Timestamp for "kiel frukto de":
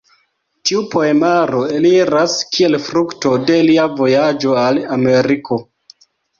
2.57-3.61